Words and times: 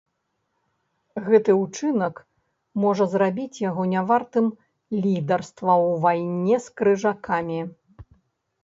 Гэты 1.27 1.53
ўчынак 1.63 2.15
можа 2.85 3.05
зрабіць 3.13 3.61
яго 3.69 3.83
нявартым 3.93 4.45
лідарства 5.05 5.73
ў 5.87 5.91
вайне 6.09 6.55
з 6.67 6.77
крыжакамі. 6.81 7.59